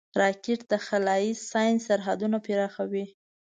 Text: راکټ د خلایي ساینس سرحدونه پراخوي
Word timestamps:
راکټ 0.21 0.59
د 0.71 0.73
خلایي 0.85 1.31
ساینس 1.49 1.81
سرحدونه 1.89 2.37
پراخوي 2.45 3.05